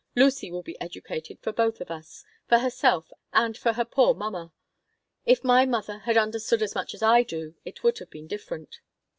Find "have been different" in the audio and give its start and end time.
7.99-8.79